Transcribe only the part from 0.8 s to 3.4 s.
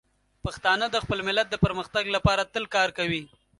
د خپل ملت د پرمختګ لپاره تل کار کوي.